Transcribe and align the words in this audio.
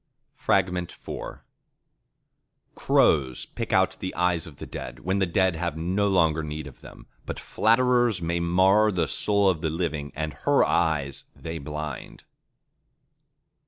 IV 0.49 0.65
Crows 2.73 3.45
pick 3.45 3.71
out 3.71 3.97
the 3.99 4.15
eyes 4.15 4.47
of 4.47 4.55
the 4.55 4.65
dead, 4.65 5.01
when 5.01 5.19
the 5.19 5.27
dead 5.27 5.55
have 5.55 5.77
no 5.77 6.07
longer 6.07 6.41
need 6.41 6.65
of 6.65 6.81
them; 6.81 7.05
but 7.27 7.39
flatterers 7.39 8.19
mar 8.19 8.91
the 8.91 9.07
soul 9.07 9.47
of 9.47 9.61
the 9.61 9.69
living, 9.69 10.11
and 10.15 10.33
her 10.33 10.63
eyes 10.63 11.25
they 11.35 11.59
blind. 11.59 12.23